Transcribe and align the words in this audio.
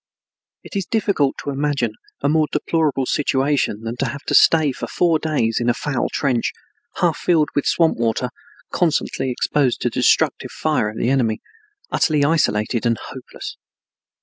It 0.63 0.75
is 0.75 0.87
difficult 0.87 1.35
to 1.43 1.51
imagine 1.51 1.93
a 2.21 2.27
more 2.27 2.47
deplorable 2.51 3.05
situation 3.05 3.81
than 3.83 3.97
to 3.97 4.07
have 4.07 4.23
to 4.23 4.33
stay 4.33 4.71
for 4.71 4.87
four 4.87 5.19
days 5.19 5.59
in 5.59 5.69
a 5.69 5.75
foul 5.75 6.09
trench, 6.11 6.53
half 6.95 7.19
filled 7.19 7.49
with 7.53 7.67
swamp 7.67 7.99
water, 7.99 8.29
constantly 8.71 9.29
exposed 9.29 9.79
to 9.81 9.91
the 9.91 9.99
destructive 9.99 10.49
fire 10.51 10.89
of 10.89 10.97
the 10.97 11.11
enemy, 11.11 11.39
utterly 11.91 12.25
isolated 12.25 12.83
and 12.83 12.97
hopeless. 12.97 13.57